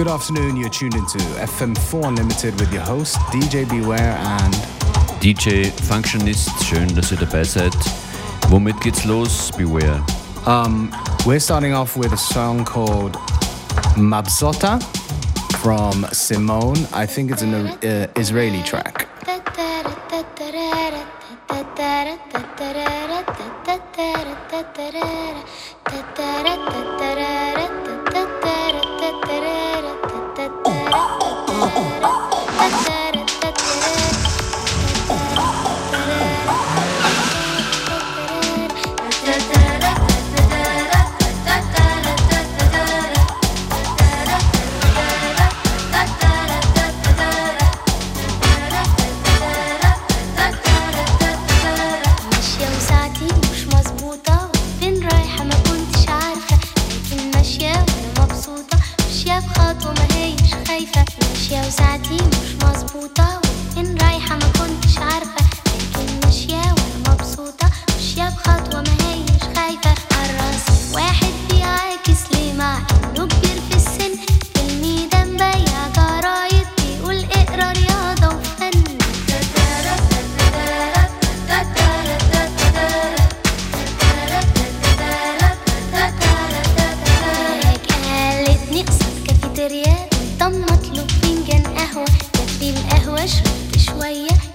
Good 0.00 0.08
afternoon, 0.08 0.56
you're 0.56 0.70
tuned 0.70 0.94
into 0.94 1.18
FM4 1.18 2.08
Unlimited 2.08 2.58
with 2.58 2.72
your 2.72 2.80
host 2.80 3.16
DJ 3.34 3.68
Beware 3.68 4.16
and 4.16 4.54
DJ 5.20 5.70
Functionist. 5.82 6.48
Schön, 6.64 6.88
dass 6.94 7.12
ihr 7.12 7.18
dabei 7.18 7.44
seid. 7.44 7.74
Womit 8.48 8.80
geht's 8.80 9.04
los, 9.04 9.50
Beware? 9.58 10.02
Um, 10.46 10.90
we're 11.26 11.38
starting 11.38 11.74
off 11.74 11.98
with 11.98 12.14
a 12.14 12.16
song 12.16 12.64
called 12.64 13.12
Mabzota 13.98 14.82
from 15.58 16.06
Simone. 16.12 16.78
I 16.94 17.04
think 17.04 17.30
it's 17.30 17.42
an 17.42 17.54
uh, 17.54 18.06
Israeli 18.16 18.62
track. 18.62 19.09
واشرب 93.20 93.76
شوية. 93.78 94.49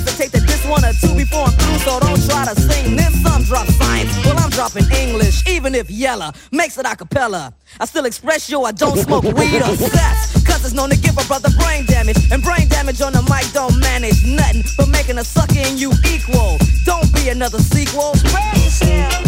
Hesitate 0.00 0.32
to 0.32 0.46
diss 0.46 0.64
one 0.66 0.84
or 0.84 0.92
two 0.92 1.14
before 1.14 1.44
I'm 1.44 1.52
through, 1.52 1.78
so 1.78 2.00
don't 2.00 2.22
try 2.28 2.44
to 2.44 2.60
sing 2.60 2.96
this. 2.96 3.22
Some 3.22 3.42
drop 3.44 3.66
science, 3.68 4.10
well, 4.24 4.38
I'm 4.38 4.50
dropping 4.50 4.90
English, 4.92 5.46
even 5.48 5.74
if 5.74 5.90
Yella 5.90 6.32
makes 6.52 6.78
it 6.78 6.86
a 6.86 6.96
cappella. 6.96 7.52
I 7.78 7.84
still 7.84 8.04
express 8.06 8.48
yo, 8.48 8.62
I 8.64 8.72
don't 8.72 8.98
smoke 8.98 9.24
weed 9.24 9.62
or 9.62 9.76
sex. 9.76 10.44
Cause 10.46 10.64
it's 10.64 10.74
known 10.74 10.90
to 10.90 10.98
give 10.98 11.16
a 11.18 11.24
brother 11.24 11.50
brain 11.58 11.86
damage. 11.86 12.16
And 12.32 12.42
brain 12.42 12.68
damage 12.68 13.00
on 13.00 13.12
the 13.12 13.22
mic 13.22 13.52
don't 13.52 13.78
manage 13.78 14.24
nothing 14.26 14.64
but 14.76 14.88
making 14.88 15.18
a 15.18 15.24
sucker 15.24 15.58
in 15.58 15.78
you 15.78 15.92
equal. 16.06 16.58
Don't 16.84 17.12
be 17.14 17.28
another 17.28 17.58
sequel. 17.58 18.14
Spread 18.14 18.56
yourself. 18.56 19.26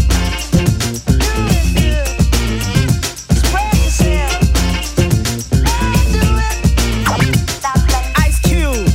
Ice 8.17 8.39
Cube, 8.41 8.87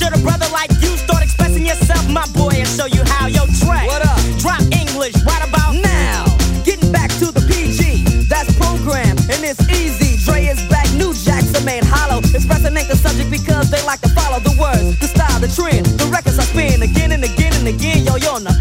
should 0.03 0.19
a 0.19 0.23
brother 0.23 0.49
like 0.51 0.71
you 0.83 0.91
start 0.99 1.23
expressing 1.23 1.65
yourself, 1.65 2.03
my 2.11 2.27
boy, 2.35 2.51
and 2.59 2.67
show 2.67 2.87
you 2.87 3.03
how? 3.07 3.27
Yo, 3.29 3.47
track. 3.63 3.87
What 3.87 4.03
up? 4.03 4.19
Drop 4.43 4.63
English 4.75 5.15
right 5.23 5.45
about 5.47 5.79
now. 5.79 6.27
Getting 6.65 6.91
back 6.91 7.11
to 7.23 7.31
the 7.31 7.43
PG, 7.47 8.27
that's 8.27 8.51
program, 8.59 9.15
and 9.31 9.41
it's 9.47 9.63
easy. 9.71 10.19
Dre 10.25 10.47
is 10.47 10.59
back, 10.67 10.91
new 10.95 11.15
jacks 11.15 11.55
are 11.55 11.65
made 11.65 11.85
hollow. 11.85 12.19
Expressing 12.19 12.77
ain't 12.77 12.89
the 12.89 12.97
subject 12.97 13.31
because 13.31 13.71
they 13.71 13.83
like 13.87 14.01
to 14.01 14.11
follow 14.11 14.41
the 14.41 14.55
words, 14.59 14.99
the 14.99 15.07
style, 15.07 15.39
the 15.39 15.49
trend. 15.49 15.87
The 15.87 16.07
records 16.11 16.39
I 16.39 16.45
spin 16.51 16.83
again 16.83 17.13
and 17.13 17.23
again 17.23 17.53
and 17.55 17.69
again. 17.69 18.05
Yo, 18.05 18.17
yo, 18.17 18.35
on 18.35 18.43
the 18.43 18.55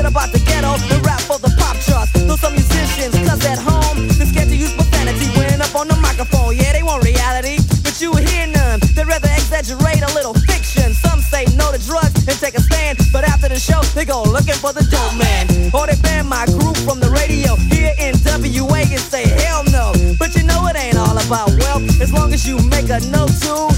Forget 0.00 0.16
about 0.16 0.32
the 0.32 0.40
ghetto 0.48 0.80
and 0.80 1.04
rap 1.04 1.20
for 1.20 1.36
the 1.36 1.52
pop 1.60 1.76
charts. 1.76 2.08
Those 2.24 2.40
some 2.40 2.54
musicians, 2.54 3.12
cause 3.28 3.44
at 3.44 3.60
home, 3.60 4.08
they're 4.16 4.24
scared 4.32 4.48
to 4.48 4.56
use 4.56 4.72
profanity 4.72 5.28
when 5.36 5.60
up 5.60 5.76
on 5.76 5.88
the 5.88 5.96
microphone. 6.00 6.56
Yeah, 6.56 6.72
they 6.72 6.82
want 6.82 7.04
reality, 7.04 7.60
but 7.84 8.00
you 8.00 8.16
hear 8.16 8.46
none. 8.46 8.80
They'd 8.96 9.04
rather 9.04 9.28
exaggerate 9.28 10.00
a 10.00 10.08
little 10.16 10.32
fiction. 10.48 10.96
Some 10.96 11.20
say 11.20 11.44
no 11.52 11.68
to 11.68 11.76
drugs 11.84 12.16
and 12.24 12.32
take 12.40 12.56
a 12.56 12.62
stand, 12.64 12.96
but 13.12 13.28
after 13.28 13.52
the 13.52 13.60
show, 13.60 13.84
they 13.92 14.06
go 14.06 14.24
looking 14.24 14.56
for 14.56 14.72
the 14.72 14.88
dope 14.88 15.20
man. 15.20 15.44
Or 15.76 15.84
they 15.84 16.00
ban 16.00 16.24
my 16.24 16.48
group 16.48 16.80
from 16.80 16.96
the 16.96 17.12
radio 17.12 17.60
here 17.68 17.92
in 18.00 18.16
WA 18.24 18.80
and 18.80 19.04
say 19.04 19.28
hell 19.44 19.68
no. 19.68 19.92
But 20.16 20.32
you 20.32 20.48
know 20.48 20.64
it 20.72 20.80
ain't 20.80 20.96
all 20.96 21.20
about 21.20 21.52
wealth 21.60 21.84
as 22.00 22.10
long 22.10 22.32
as 22.32 22.48
you 22.48 22.56
make 22.72 22.88
a 22.88 23.04
note 23.12 23.36
to 23.44 23.68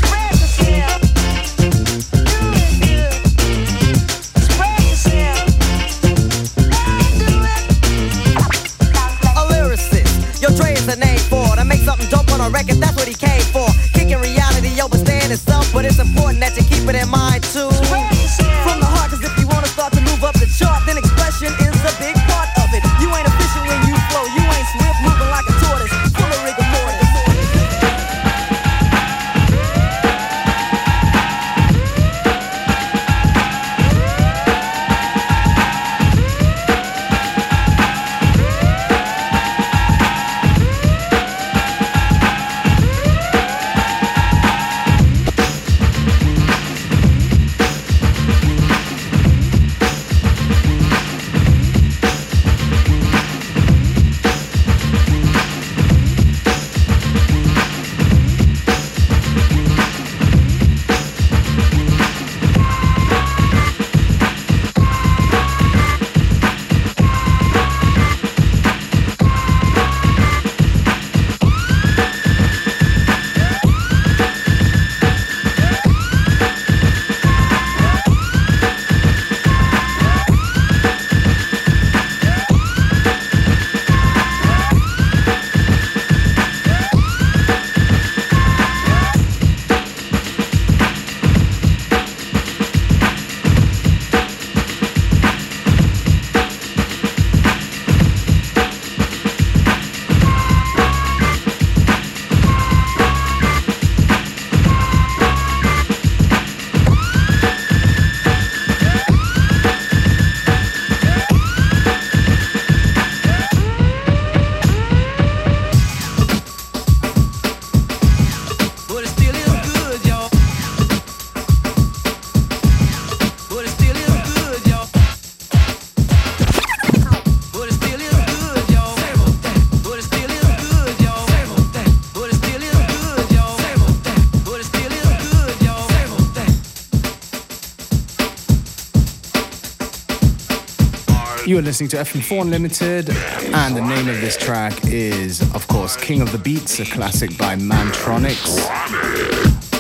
You 141.63 141.67
are 141.67 141.69
listening 141.69 141.91
to 141.91 141.99
FM4 141.99 142.41
Unlimited, 142.43 143.09
and 143.55 143.77
the 143.77 143.81
name 143.81 144.09
of 144.09 144.21
this 144.21 144.37
track 144.37 144.73
is, 144.87 145.41
of 145.55 145.69
course, 145.69 145.97
King 145.97 146.21
of 146.21 146.33
the 146.33 146.39
Beats, 146.39 146.81
a 146.81 146.85
classic 146.85 147.39
by 147.39 147.55
Mantronix. 147.55 148.59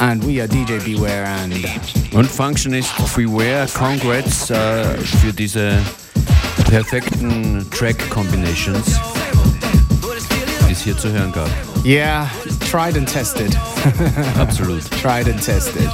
And 0.01 0.23
we 0.23 0.41
are 0.41 0.47
DJ 0.47 0.79
Beware 0.85 1.25
and 1.25 1.53
Und 2.15 2.31
Functionist 2.31 2.93
Freeware, 3.09 3.67
congrats 3.75 4.49
äh, 4.51 4.97
für 4.97 5.33
diese 5.33 5.77
perfekten 6.71 7.69
Track-Combinations, 7.73 9.01
die 10.69 10.73
es 10.73 10.83
hier 10.83 10.97
zu 10.97 11.11
hören 11.11 11.33
gab. 11.33 11.51
yeah, 11.85 12.29
tried 12.61 12.97
and 12.97 13.09
tested. 13.09 13.53
Absolut. 14.39 14.89
tried 14.93 15.27
and 15.27 15.43
tested. 15.43 15.91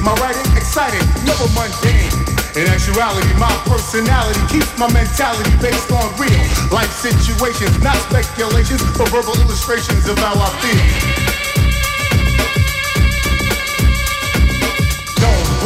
My 0.00 0.14
writing 0.16 0.40
exciting, 0.56 1.04
never 1.28 1.44
mundane. 1.52 2.08
In 2.56 2.66
actuality, 2.66 3.28
my 3.36 3.52
personality 3.68 4.40
keeps 4.48 4.72
my 4.78 4.90
mentality 4.90 5.50
based 5.60 5.92
on 5.92 6.08
real 6.16 6.32
life 6.72 6.90
situations, 6.90 7.78
not 7.82 7.96
speculations, 8.08 8.80
but 8.96 9.08
verbal 9.10 9.38
illustrations 9.44 10.08
of 10.08 10.16
how 10.18 10.32
I 10.32 10.48
feel. 10.64 11.49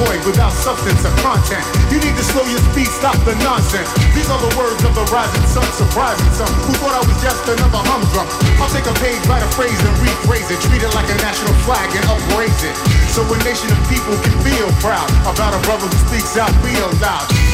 Void 0.02 0.20
without 0.26 0.50
substance 0.50 1.02
or 1.06 1.14
content. 1.22 1.62
You 1.90 2.02
need 2.02 2.14
to 2.18 2.24
slow 2.26 2.42
your 2.46 2.62
speed, 2.72 2.90
stop 2.90 3.14
the 3.22 3.34
nonsense. 3.46 3.86
These 4.14 4.26
are 4.30 4.40
the 4.42 4.52
words 4.58 4.82
of 4.82 4.94
the 4.94 5.06
rising 5.14 5.46
sun, 5.46 5.66
surprising 5.74 6.30
some 6.34 6.50
who 6.66 6.74
thought 6.82 6.94
I 6.98 7.02
was 7.06 7.18
just 7.22 7.46
another 7.46 7.82
humdrum. 7.86 8.26
I'll 8.58 8.70
take 8.70 8.86
a 8.90 8.96
page, 8.98 9.22
write 9.30 9.42
a 9.42 9.50
phrase, 9.54 9.78
and 9.78 9.94
rephrase 10.02 10.50
it, 10.50 10.58
treat 10.66 10.82
it 10.82 10.92
like 10.94 11.06
a 11.10 11.18
national 11.22 11.54
flag 11.62 11.86
and 11.94 12.04
upraise 12.10 12.62
it. 12.66 12.74
So 13.14 13.22
a 13.22 13.38
nation 13.46 13.70
of 13.70 13.78
people 13.86 14.14
can 14.26 14.34
feel 14.42 14.68
proud 14.82 15.06
about 15.22 15.54
a 15.54 15.60
brother 15.62 15.86
who 15.86 15.98
speaks 16.10 16.34
out 16.34 16.50
real 16.66 16.90
loud. 16.98 17.53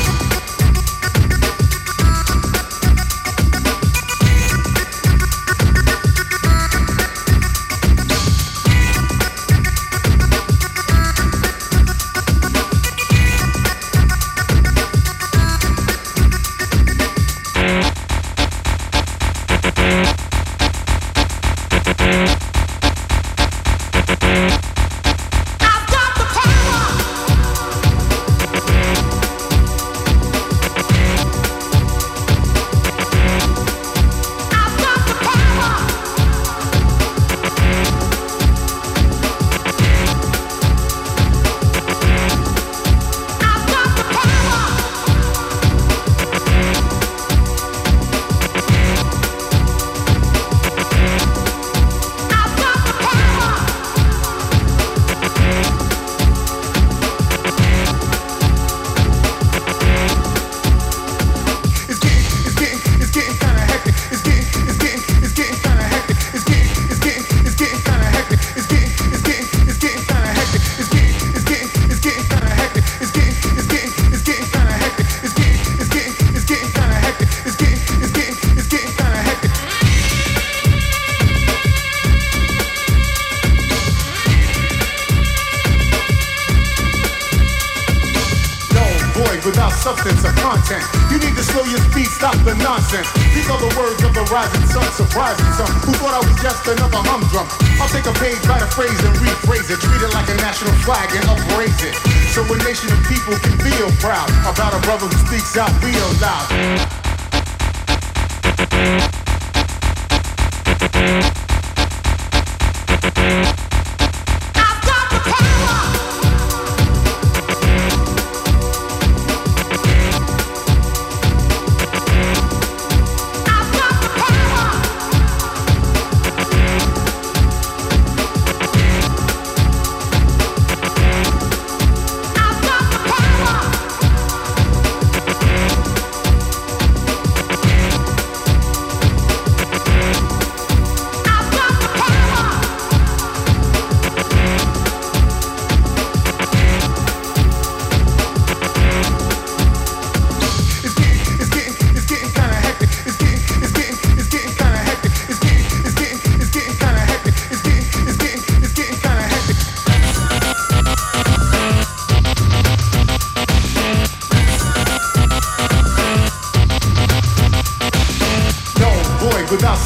surprise 94.92 95.38
me 95.38 95.50
some 95.54 95.70
who 95.86 95.92
thought 95.98 96.14
I 96.14 96.22
was 96.24 96.36
just 96.42 96.66
another 96.66 96.98
humdrum. 97.04 97.46
I'll 97.80 97.88
take 97.88 98.06
a 98.06 98.14
page, 98.18 98.38
write 98.46 98.62
a 98.62 98.70
phrase, 98.70 98.98
and 99.04 99.14
rephrase 99.22 99.70
it. 99.70 99.78
Treat 99.78 100.02
it 100.02 100.12
like 100.14 100.28
a 100.28 100.36
national 100.42 100.72
flag 100.82 101.10
and 101.14 101.24
upraise 101.30 101.80
it. 101.82 101.94
So 102.34 102.42
a 102.42 102.56
nation 102.64 102.90
of 102.92 103.00
people 103.06 103.34
can 103.38 103.56
feel 103.58 103.90
proud 104.02 104.28
about 104.46 104.74
a 104.74 104.80
brother 104.82 105.06
who 105.06 105.18
speaks 105.26 105.56
out 105.56 105.70
real 105.82 106.10
loud. 106.20 106.50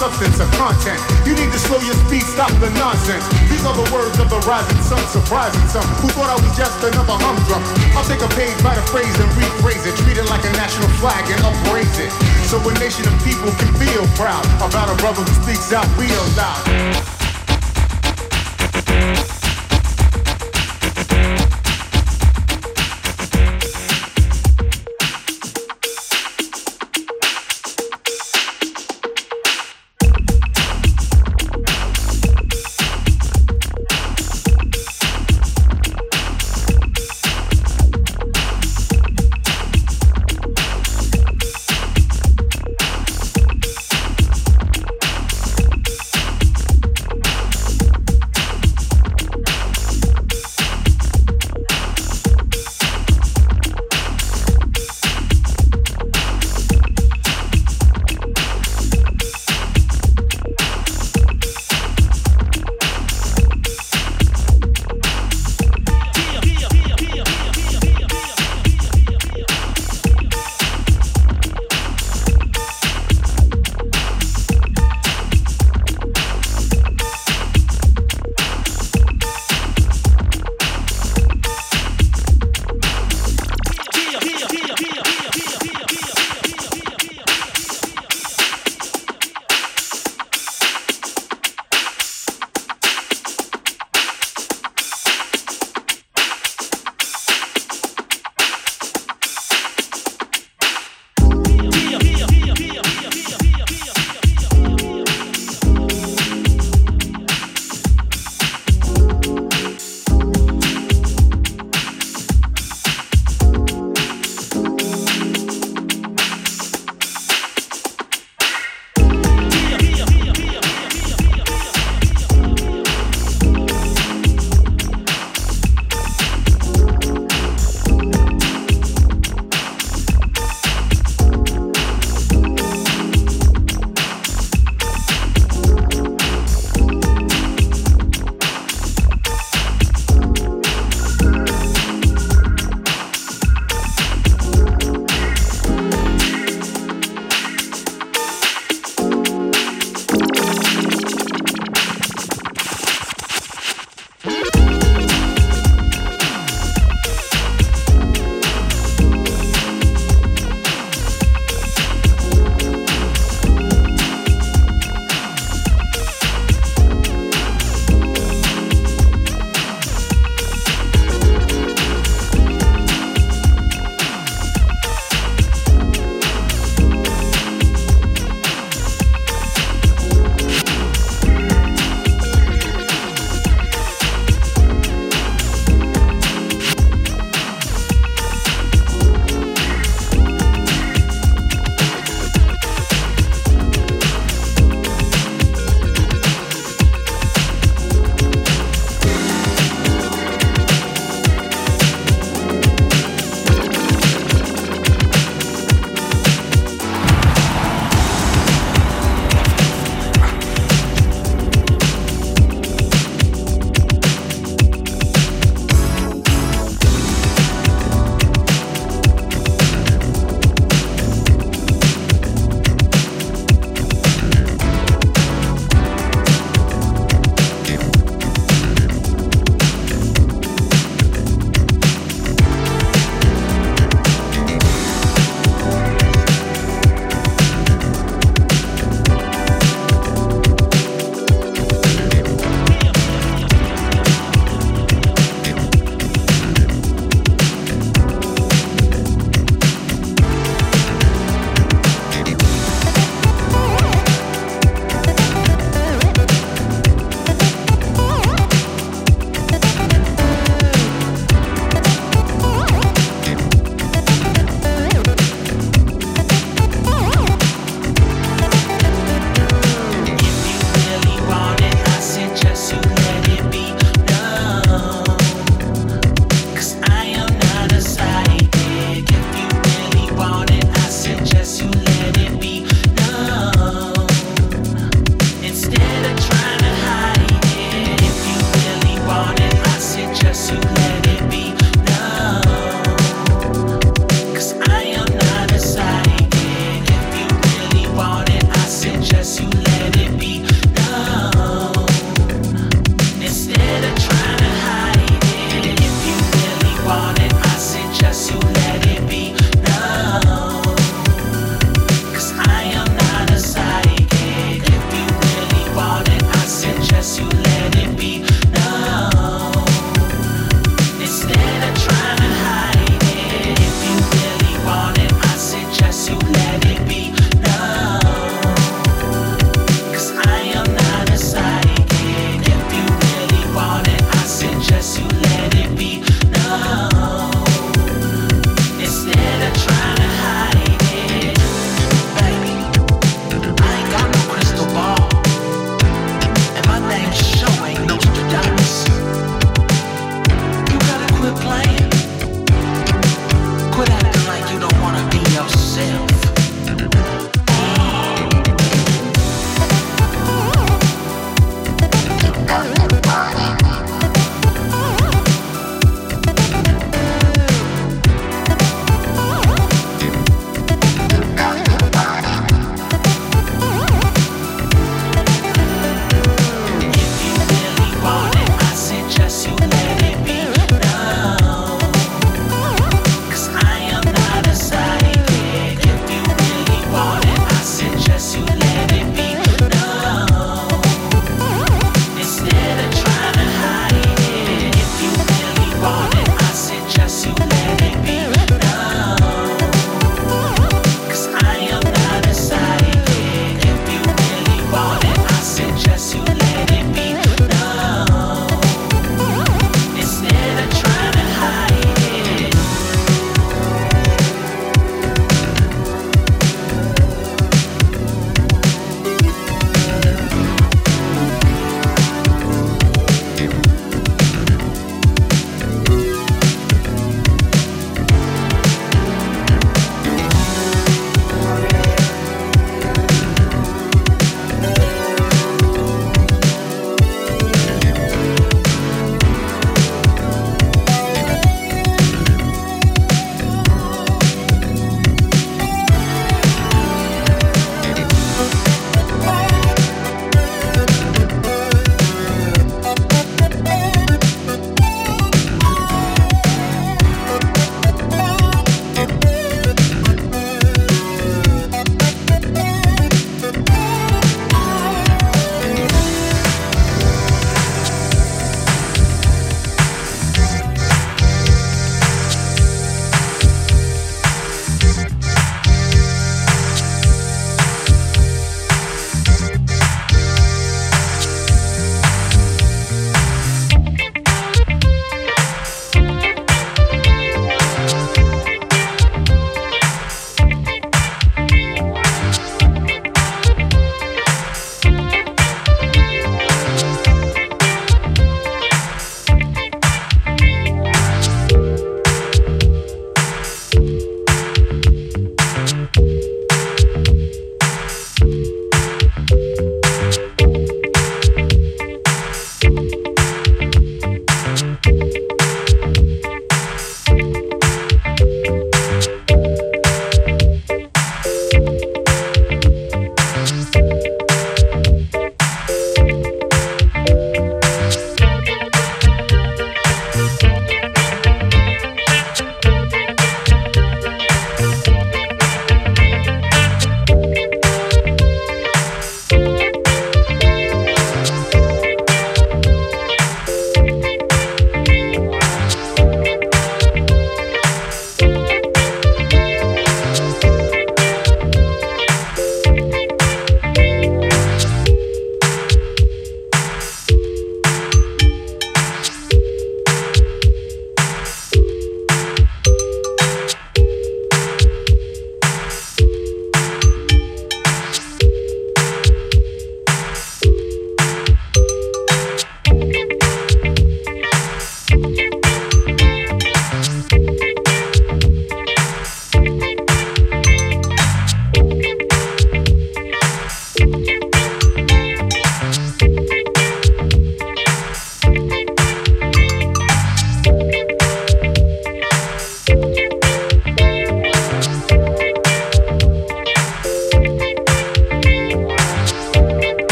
substance 0.00 0.40
of 0.40 0.48
content. 0.56 0.96
You 1.28 1.36
need 1.36 1.52
to 1.52 1.60
slow 1.60 1.76
your 1.84 1.92
speed, 2.08 2.24
stop 2.24 2.48
the 2.56 2.72
nonsense. 2.80 3.20
These 3.52 3.68
are 3.68 3.76
the 3.76 3.84
words 3.92 4.16
of 4.16 4.32
the 4.32 4.40
rising, 4.48 4.80
sun, 4.80 5.04
surprising, 5.12 5.60
some 5.68 5.84
who 6.00 6.08
thought 6.16 6.32
I 6.32 6.40
was 6.40 6.56
just 6.56 6.80
another 6.80 7.20
humdrum. 7.20 7.60
I'll 7.92 8.08
take 8.08 8.24
a 8.24 8.32
page 8.32 8.56
by 8.64 8.72
the 8.72 8.84
phrase 8.88 9.12
and 9.20 9.28
rephrase 9.36 9.84
it, 9.84 9.92
treat 10.00 10.16
it 10.16 10.24
like 10.32 10.40
a 10.48 10.52
national 10.56 10.88
flag 11.04 11.28
and 11.28 11.44
upraise 11.44 12.00
it. 12.00 12.08
So 12.48 12.56
a 12.64 12.72
nation 12.80 13.04
of 13.04 13.12
people 13.28 13.52
can 13.60 13.68
feel 13.76 14.08
proud 14.16 14.40
about 14.64 14.88
a 14.88 14.96
brother 15.04 15.20
who 15.20 15.34
speaks 15.44 15.68
out 15.68 15.84
real 16.00 16.24
loud. 16.32 17.19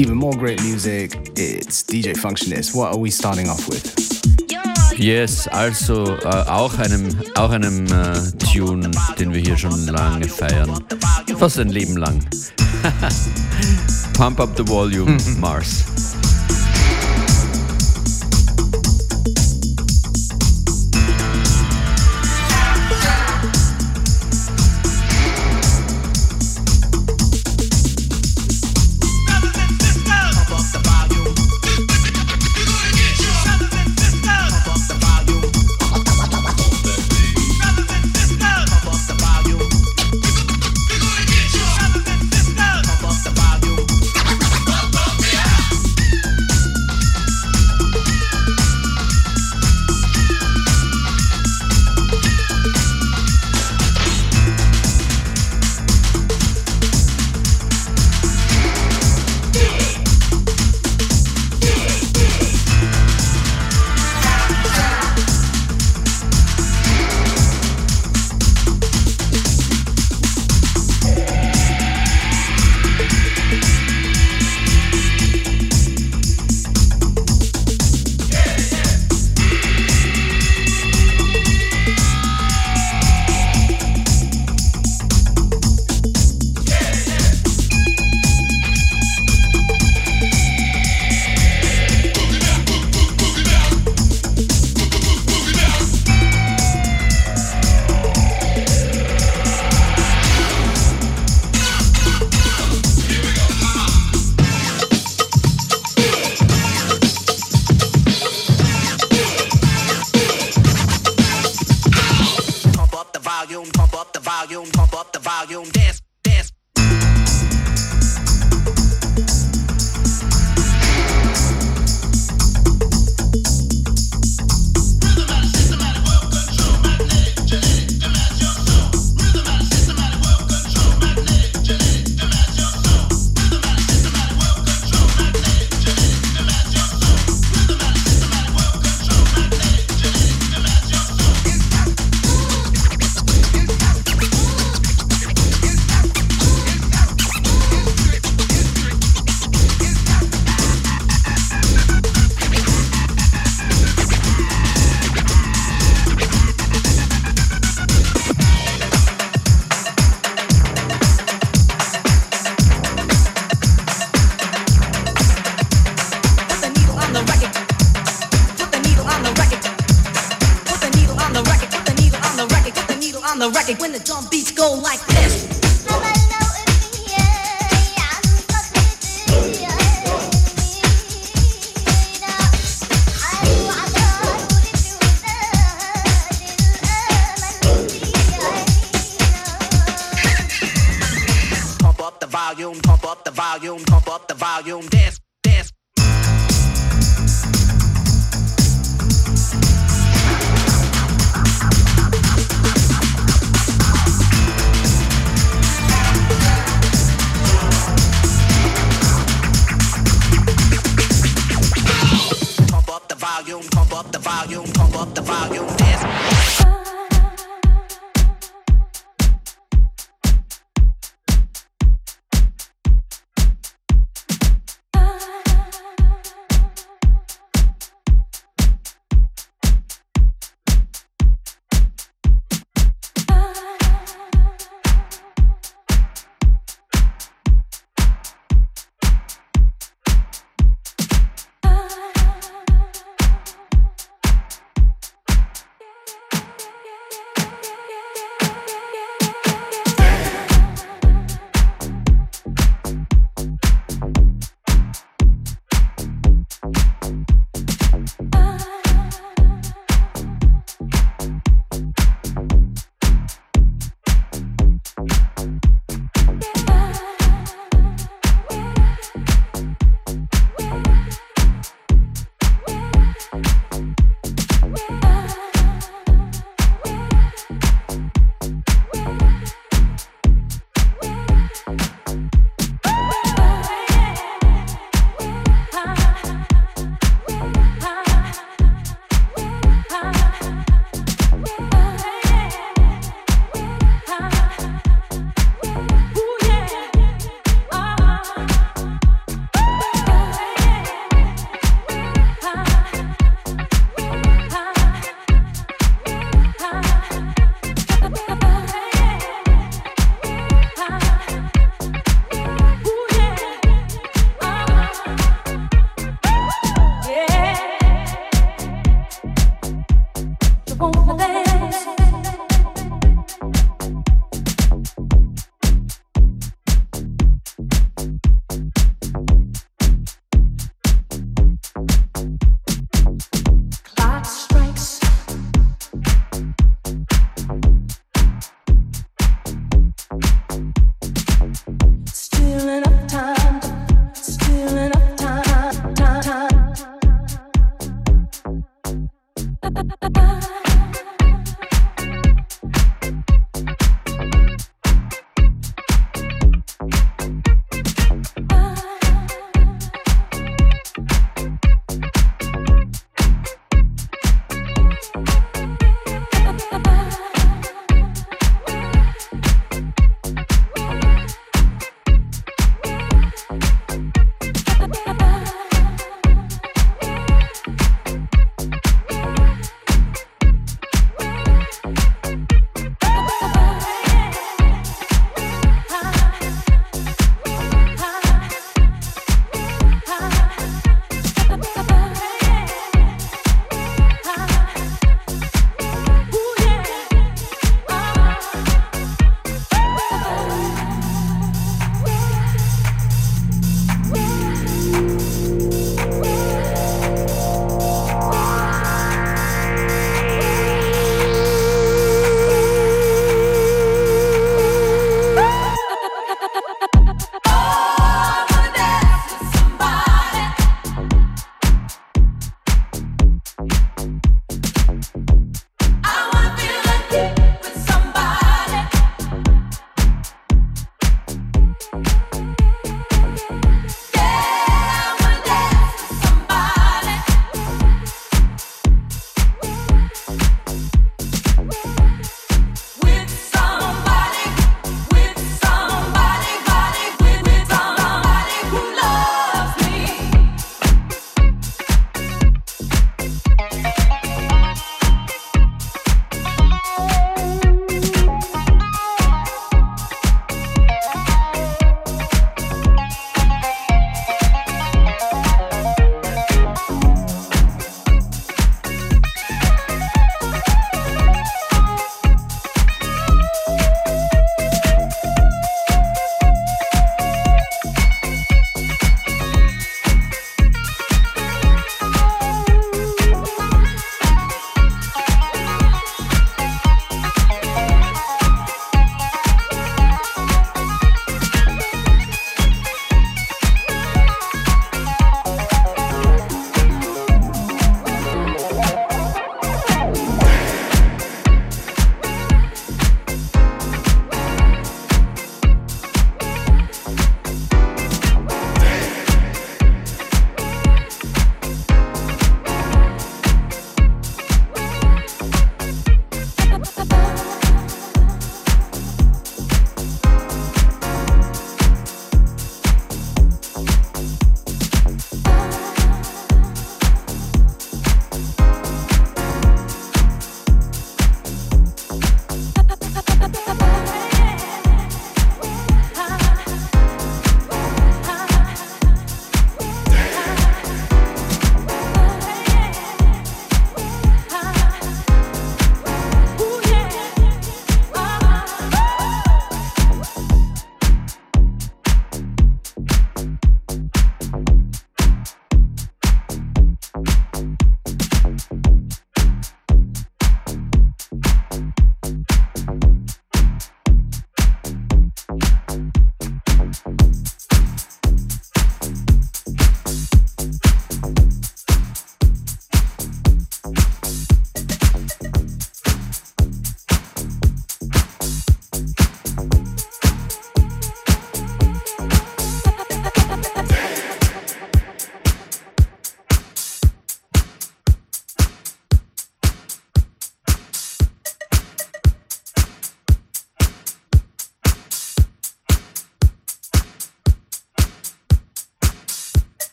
Even 0.00 0.16
more 0.16 0.32
great 0.32 0.62
music, 0.62 1.12
it's 1.36 1.82
DJ 1.82 2.16
Functionist. 2.16 2.74
What 2.74 2.94
are 2.94 2.98
we 2.98 3.10
starting 3.10 3.50
off 3.50 3.68
with? 3.68 3.84
Yes, 4.98 5.46
also 5.48 6.16
äh, 6.16 6.48
auch 6.48 6.78
einem, 6.78 7.14
auch 7.34 7.50
einem 7.50 7.84
äh, 7.86 8.32
Tune, 8.38 8.90
den 9.18 9.34
wir 9.34 9.40
hier 9.42 9.58
schon 9.58 9.86
lange 9.88 10.26
feiern. 10.26 10.82
Fast 11.38 11.58
ein 11.58 11.68
Leben 11.68 11.98
lang. 11.98 12.24
Pump 14.14 14.40
up 14.40 14.56
the 14.56 14.66
volume, 14.66 15.18
Mars. 15.38 15.84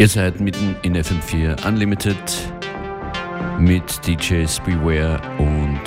Ihr 0.00 0.08
seid 0.08 0.40
mitten 0.40 0.76
in 0.80 0.96
FM4 0.96 1.68
Unlimited 1.68 2.16
mit 3.58 3.82
DJs 4.06 4.58
Beware 4.60 5.20
und 5.36 5.78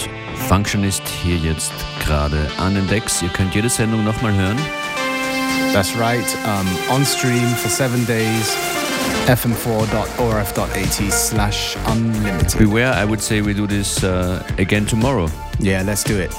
Functionist 0.48 1.02
hier 1.24 1.38
jetzt 1.38 1.72
gerade 2.06 2.38
an 2.60 2.76
den 2.76 2.88
Decks. 2.90 3.24
Ihr 3.24 3.30
könnt 3.30 3.56
jede 3.56 3.70
Sendung 3.70 4.04
nochmal 4.04 4.32
hören. 4.36 4.58
That's 5.74 5.98
right. 5.98 6.24
Um, 6.46 6.96
on 6.96 7.04
stream 7.04 7.56
for 7.56 7.72
seven 7.72 8.06
days. 8.06 8.56
fm4.orf.at 9.26 11.12
slash 11.12 11.76
unlimited. 11.88 12.60
Beware, 12.60 12.94
I 12.94 13.06
would 13.06 13.20
say 13.20 13.42
we 13.42 13.56
do 13.56 13.66
this 13.66 14.04
uh, 14.04 14.44
again 14.60 14.86
tomorrow. 14.86 15.28
Yeah, 15.60 15.82
let's 15.82 16.04
do 16.04 16.20
it. 16.20 16.32